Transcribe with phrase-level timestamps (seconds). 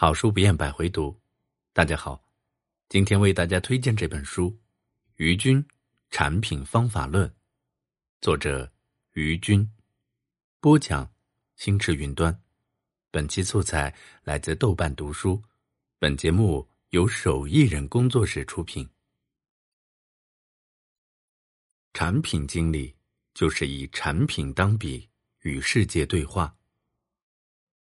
[0.00, 1.20] 好书不厌百回读，
[1.72, 2.24] 大家好，
[2.88, 4.48] 今天为大家推荐这本书
[5.16, 5.66] 《于军
[6.08, 7.28] 产品方法论》，
[8.20, 8.72] 作者
[9.14, 9.68] 于军，
[10.60, 11.12] 播讲
[11.56, 12.40] 星驰云端。
[13.10, 13.92] 本期素材
[14.22, 15.42] 来自豆瓣读书，
[15.98, 18.88] 本节目由手艺人工作室出品。
[21.92, 22.94] 产品经理
[23.34, 25.08] 就是以产品当笔，
[25.40, 26.56] 与世界对话。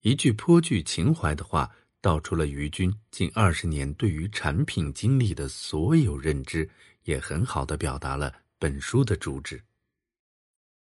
[0.00, 1.70] 一句颇具情怀的话。
[2.00, 6.68] 道出了于军近二十年对于产品经理的所有认知，
[7.04, 9.62] 也很好的表达了本书的主旨。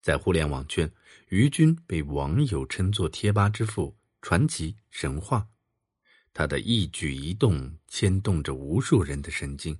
[0.01, 0.91] 在互联网圈，
[1.29, 5.47] 于军被网友称作“贴吧之父”、“传奇”、“神话”，
[6.33, 9.77] 他的一举一动牵动着无数人的神经。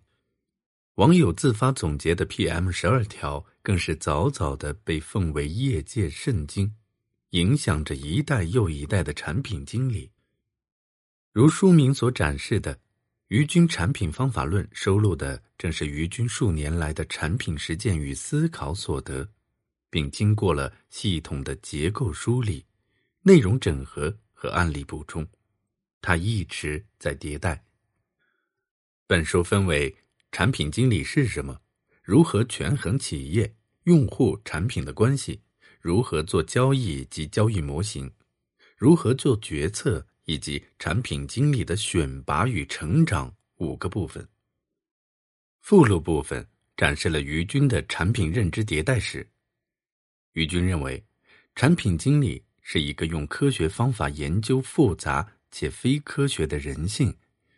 [0.96, 6.76] 网友自发总结的 PM 十二条，更是早早的被奉为业界圣经，
[7.32, 10.12] 影响着一代又一代的产品经理。
[11.34, 12.76] 如书名所展示的，
[13.30, 19.26] 《于军产品方法论》收录的正是于军数年来的产品实践与思考所得，
[19.90, 22.66] 并经过了系统的结构梳理、
[23.22, 25.26] 内容整合和案例补充，
[26.02, 27.64] 它一直在迭代。
[29.08, 29.96] 本书分为
[30.34, 31.62] 产品经理是什么、
[32.04, 35.42] 如何权衡企业、用户、产品的关系、
[35.80, 38.12] 如何做交易及交易模型、
[38.76, 40.06] 如何做决策。
[40.32, 44.26] 以及产品经理的选拔与成长五个部分。
[45.60, 49.30] 附录部分展示了于军的产品认知迭代史。
[50.32, 51.04] 于军认为，
[51.54, 57.14] 产品经理是一个用科学方法研究复杂且非科学的人性，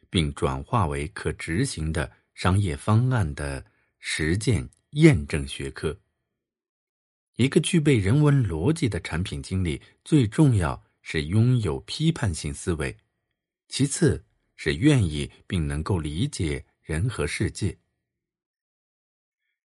[0.09, 3.63] 并转化为可执行的商业方案的
[3.99, 5.95] 实践验证学科。
[7.35, 10.82] 一个具备人文逻辑的产品经理最重要。
[11.03, 12.97] 是拥有批判性思维，
[13.67, 17.77] 其次是愿意并能够理解人和世界。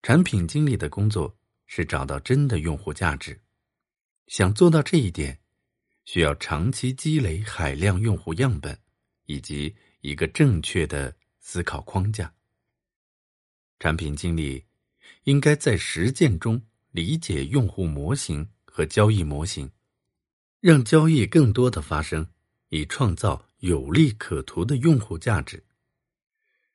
[0.02, 3.40] 产品经理的工作是找到真的用户价值，
[4.26, 5.40] 想做到这一点，
[6.04, 8.78] 需要长期积累海量用户样本，
[9.26, 12.34] 以及一个正确的思考框架。
[13.78, 14.64] 产品经理
[15.22, 16.60] 应该在实践中
[16.90, 19.70] 理解用户模型和交易模型。
[20.60, 22.26] 让交易更多的发生，
[22.70, 25.62] 以创造有利可图的用户价值。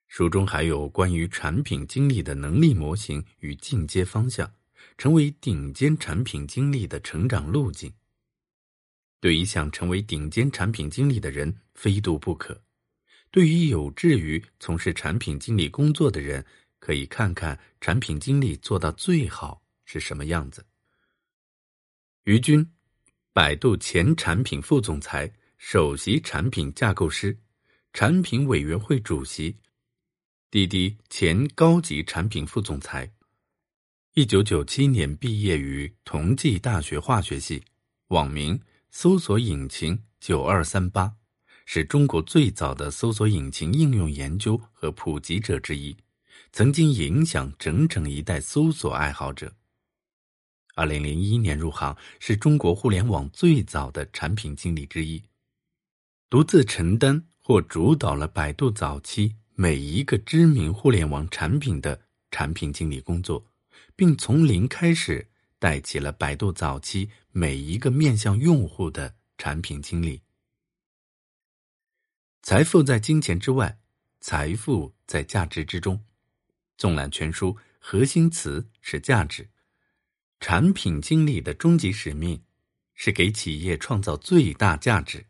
[0.07, 4.49] 书中还有关于产品经理的能力模型与进阶方向，
[4.97, 7.91] 成为顶尖产品经理的成长路径。
[9.19, 12.53] 对于想成为顶尖产品经理的人，非读不可；
[13.31, 16.45] 对于有志于从事产品经理工作的人，
[16.79, 20.65] 可以看看产品经理做到最好是什么样子。
[22.23, 22.72] 于军。
[23.35, 27.35] 百度前产品副总裁、首席产品架构师、
[27.91, 29.57] 产品委员会主席，
[30.51, 33.11] 滴滴前高级产品副总裁。
[34.13, 37.63] 一九九七年毕业于同济大学化学系，
[38.09, 38.61] 网名
[38.91, 41.11] 搜索引擎九二三八，
[41.65, 45.97] 是中国最早的搜索引擎应用研究和普及者之一，
[46.51, 49.51] 曾经影响整整一代搜索爱好者。
[50.75, 55.21] 二零零一年入行，是中国互联网最早的产品经理之一，
[56.29, 62.01] 独自承担或主导了百度早期每一个知名互联网产品的
[62.31, 63.45] 产品经理工作，
[63.95, 65.29] 并从零开始
[65.59, 70.21] 带起了百度早期每一个面向用户的产品经理。
[72.41, 73.77] 财富在金钱之外，
[74.19, 76.03] 财富在价值之中。
[76.77, 79.47] 纵览全书，核心词是价值。
[80.45, 82.43] 产品经理的终极使命
[82.95, 85.25] 是给企业创造最大价值。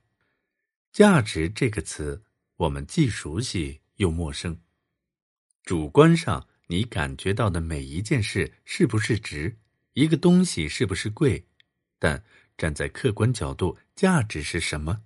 [0.91, 2.23] 价值这个词，
[2.55, 4.59] 我们既熟悉又陌生。
[5.61, 9.55] 主观上，你感觉到的每一件事是不是值，
[9.93, 11.45] 一个东西是不是贵？
[11.99, 12.23] 但
[12.57, 15.03] 站在客观角度，价值是什么？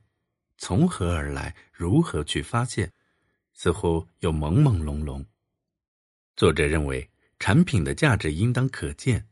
[0.57, 1.53] 从何而来？
[1.73, 2.93] 如何去发现？
[3.53, 5.25] 似乎又朦朦胧胧。
[6.37, 9.27] 作者认为，产品的价值应当可见。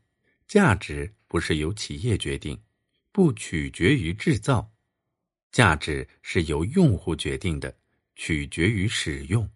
[0.48, 2.60] 价值不是由企业决定，
[3.10, 4.70] 不取决于制造；
[5.50, 7.76] 价值是由用户决定的，
[8.14, 9.48] 取决于使用。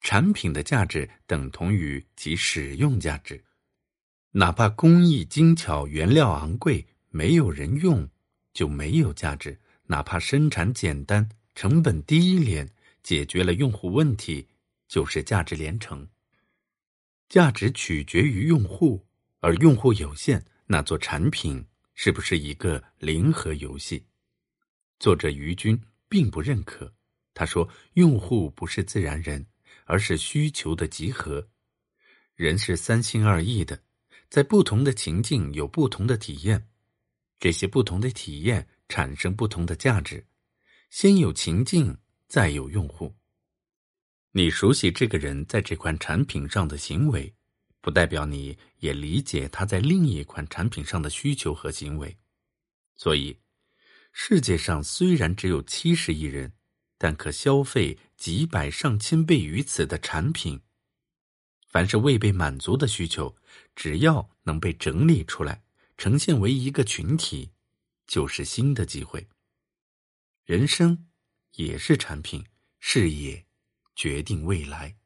[0.00, 3.42] 产品的价值等同于其使用价值。
[4.30, 8.08] 哪怕工艺精巧、原料昂贵，没有人用
[8.52, 9.52] 就没有价值；
[9.86, 12.70] 哪怕生产简单、成本低廉，
[13.02, 14.46] 解决了用户问题，
[14.86, 16.06] 就是价值连城。
[17.28, 19.04] 价值取决于用户。
[19.44, 21.62] 而用户有限，那做产品
[21.92, 24.02] 是不是一个零和游戏？
[24.98, 26.90] 作者于军并不认可，
[27.34, 29.44] 他说：“用户不是自然人，
[29.84, 31.46] 而是需求的集合。
[32.34, 33.78] 人是三心二意的，
[34.30, 36.66] 在不同的情境有不同的体验，
[37.38, 40.26] 这些不同的体验产生不同的价值。
[40.88, 41.94] 先有情境，
[42.28, 43.14] 再有用户。
[44.32, 47.30] 你熟悉这个人在这款产品上的行为，
[47.84, 52.16] 不代表你也理解他在另一款产品上的需求和行为。
[52.96, 53.38] 所以，
[54.10, 56.52] 世界上虽然只有七十亿人。”
[56.96, 60.62] 但可消费几百上千倍于此的产品。
[61.68, 63.36] 凡是未被满足的需求，
[63.74, 65.64] 只要能被整理出来，
[65.98, 67.50] 呈现为一个群体，
[68.06, 69.28] 就是新的机会。
[70.44, 71.06] 人生
[71.56, 72.42] 也是产品，
[72.78, 73.44] 视野
[73.94, 74.96] 决定未来。